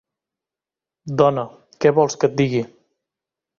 [1.23, 1.45] Dona,
[1.85, 2.65] què vols que et digui?